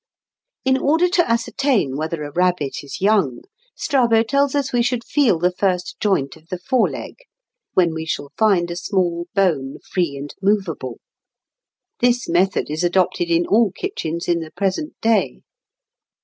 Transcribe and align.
In 0.65 0.79
order 0.79 1.07
to 1.09 1.29
ascertain 1.29 1.95
whether 1.95 2.23
a 2.23 2.31
rabbit 2.31 2.77
is 2.83 3.01
young, 3.01 3.41
Strabo 3.75 4.23
tells 4.23 4.55
us 4.55 4.73
we 4.73 4.81
should 4.81 5.03
feel 5.03 5.37
the 5.37 5.51
first 5.51 5.95
joint 5.99 6.35
of 6.35 6.47
the 6.47 6.57
fore 6.57 6.89
leg, 6.89 7.17
when 7.75 7.93
we 7.93 8.07
shall 8.07 8.31
find 8.35 8.71
a 8.71 8.75
small 8.75 9.27
bone 9.35 9.77
free 9.93 10.17
and 10.17 10.33
movable. 10.41 10.99
This 11.99 12.27
method 12.27 12.67
is 12.71 12.83
adopted 12.83 13.29
in 13.29 13.45
all 13.45 13.71
kitchens 13.71 14.27
in 14.27 14.39
the 14.39 14.49
present 14.49 14.95
day. 15.01 15.41